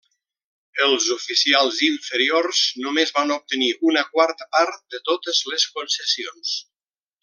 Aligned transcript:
Els 0.85 1.09
oficials 1.15 1.77
inferiors 1.89 2.63
només 2.87 3.15
van 3.19 3.35
obtenir 3.37 3.71
una 3.93 4.05
quarta 4.17 4.51
part 4.59 4.83
de 4.97 5.05
totes 5.13 5.47
les 5.53 5.71
concessions. 5.79 6.61